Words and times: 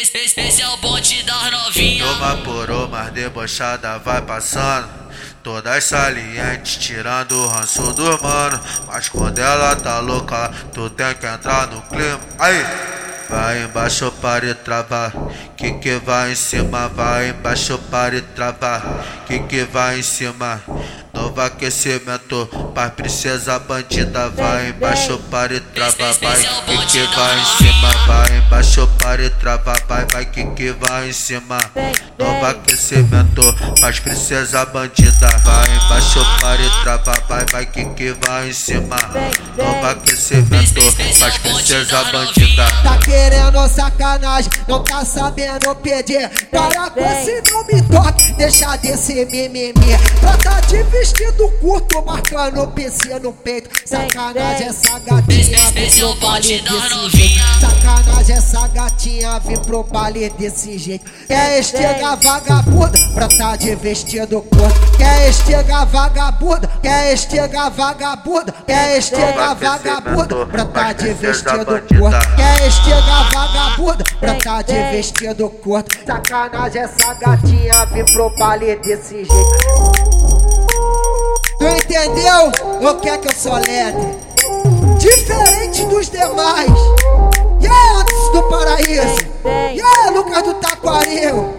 Esse, 0.00 0.16
esse, 0.16 0.40
esse 0.40 0.62
é 0.62 0.68
o 0.68 0.76
bonde 0.76 1.24
das 1.24 1.50
novinhas. 1.50 2.08
Uma 2.08 2.36
por 2.36 2.70
uma 2.70 3.10
debochada 3.10 3.98
vai 3.98 4.22
passando. 4.22 4.88
Todas 5.42 5.82
salientes, 5.82 6.76
tirando 6.76 7.32
o 7.32 7.48
ranço 7.48 7.92
do 7.94 8.22
mano. 8.22 8.60
Mas 8.86 9.08
quando 9.08 9.40
ela 9.40 9.74
tá 9.74 9.98
louca, 9.98 10.52
tu 10.72 10.88
tem 10.88 11.12
que 11.16 11.26
entrar 11.26 11.66
no 11.66 11.82
clima. 11.82 12.20
Aí! 12.38 12.64
Vai 13.28 13.64
embaixo 13.64 14.10
para 14.22 14.54
travar, 14.54 15.12
que 15.54 15.72
que 15.74 15.96
vai 15.96 16.32
em 16.32 16.34
cima, 16.34 16.88
vai 16.88 17.28
embaixo 17.28 17.76
para 17.90 18.22
travar, 18.22 19.04
que 19.26 19.40
que 19.40 19.64
vai 19.64 19.98
em 19.98 20.02
cima. 20.02 20.62
Novo 21.38 21.46
aquecimento, 21.46 22.46
pai 22.74 22.90
princesa 22.90 23.60
bandida, 23.60 24.28
vai 24.30 24.70
embaixo 24.70 25.16
para 25.30 25.54
e 25.54 25.60
trava, 25.60 26.12
vai, 26.20 26.36
que 26.66 26.86
que 26.88 27.06
vai 27.14 27.38
em 27.38 27.44
cima, 27.44 27.88
vai 28.08 28.38
embaixo 28.38 28.88
para 28.98 29.22
e 29.24 29.30
trava, 29.30 29.72
vai, 29.86 30.04
vai, 30.12 30.24
que 30.24 30.44
que 30.44 30.72
vai 30.72 31.10
em 31.10 31.12
cima. 31.12 31.56
Novo 32.18 32.44
aquecimento, 32.44 33.54
pai 33.80 33.92
princesa 34.00 34.66
bandida, 34.66 35.28
vai 35.44 35.76
embaixo 35.76 36.18
para 36.48 36.62
e 36.62 36.70
trava, 36.82 37.12
vai, 37.28 37.44
vai, 37.52 37.66
que 37.66 37.84
que 37.84 38.16
vai 38.26 38.48
em 38.48 38.52
cima. 38.52 38.96
Novo 39.56 39.86
aquecimento, 39.86 41.18
pai 41.18 41.38
princesa 41.40 42.04
bandida. 42.04 42.66
Tá 42.82 42.98
querendo 43.04 43.68
sacanagem, 43.68 44.50
não 44.66 44.82
tá 44.82 45.04
sabendo 45.04 45.74
pedir. 45.76 46.30
Para 46.50 46.90
com 46.90 47.00
esse 47.00 47.42
não 47.50 47.64
me 47.64 47.82
toque, 47.82 48.32
deixa 48.34 48.76
desse 48.76 49.26
mimimi. 49.26 49.74
Trata 50.20 50.66
de 50.66 50.82
vestido 50.84 51.50
curto, 51.60 52.02
marcando 52.04 52.66
PC 52.68 53.18
no 53.18 53.32
peito. 53.32 53.68
Sacanagem 53.84 54.68
essa 54.68 54.98
gatinha 55.00 55.58
pro 55.72 56.14
baile 56.14 56.62
desse 56.62 57.16
jeito. 57.16 57.57
Sacanagem 57.88 58.36
essa 58.36 58.68
gatinha 58.68 59.38
vem 59.38 59.58
pro 59.60 59.82
baile 59.82 60.28
desse 60.30 60.76
jeito. 60.76 61.10
Quer 61.26 61.58
estegar 61.58 62.18
vagabunda, 62.18 62.98
tá 63.38 63.56
de 63.56 63.74
vestido 63.76 64.42
curto. 64.42 64.96
Quer 64.98 65.30
estegar 65.30 65.86
vagabunda, 65.86 66.68
quer 66.82 67.14
estegar 67.14 67.70
vagabunda, 67.70 68.52
quer 68.66 68.98
estegar 68.98 69.56
vagabunda, 69.56 70.66
tá 70.66 70.92
de 70.92 71.14
vestido 71.14 71.64
curto. 71.64 72.36
Quer 72.36 72.68
estegar 72.68 73.30
vagabunda, 73.32 74.04
tá 74.44 74.62
de 74.62 74.90
vestido 74.90 75.48
curto. 75.48 75.96
Sacanagem 76.06 76.82
essa 76.82 77.14
gatinha 77.14 77.86
vem 77.86 78.04
pro 78.04 78.28
baile 78.36 78.76
desse 78.76 79.24
jeito. 79.24 79.88
Tu 81.58 81.66
entendeu? 81.66 82.52
Ou 82.82 82.94
quer 82.96 83.18
que 83.18 83.28
eu 83.28 83.32
soletre? 83.32 84.18
Diferente 84.98 85.84
dos 85.86 86.10
demais. 86.10 86.97
E 91.28 91.57